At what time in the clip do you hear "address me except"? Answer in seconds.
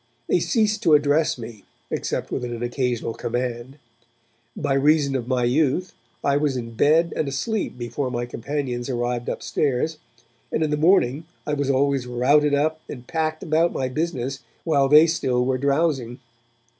0.95-2.31